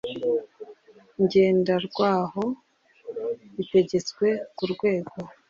ngenderwaho 1.23 2.43
bitegetswe 3.55 4.27
ku 4.55 4.63
rwego 4.73 5.13